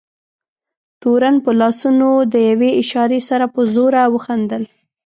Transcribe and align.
تورن 1.01 1.35
په 1.45 1.51
لاسونو 1.59 2.09
د 2.33 2.35
یوې 2.49 2.69
اشارې 2.81 3.19
سره 3.29 3.45
په 3.53 3.61
زوره 3.73 4.03
وخندل. 4.15 4.63